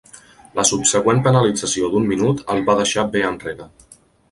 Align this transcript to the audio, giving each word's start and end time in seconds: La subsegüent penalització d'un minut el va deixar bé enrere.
La 0.59 0.63
subsegüent 0.69 1.21
penalització 1.27 1.91
d'un 1.93 2.09
minut 2.13 2.43
el 2.55 2.65
va 2.71 2.77
deixar 2.83 3.07
bé 3.17 3.25
enrere. 3.31 3.71